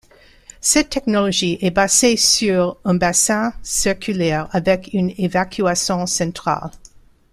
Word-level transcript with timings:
Cette 0.61 0.89
technologie 0.89 1.59
est 1.61 1.69
basée 1.69 2.17
sur 2.17 2.75
un 2.85 2.95
bassin 2.95 3.53
circulaire 3.61 4.47
avec 4.51 4.89
une 4.95 5.13
évacuation 5.19 6.07
centrale. 6.07 6.71